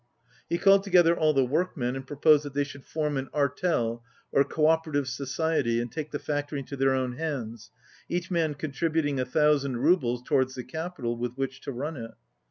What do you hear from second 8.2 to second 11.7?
man contributing a thousand roubles towards the capital with which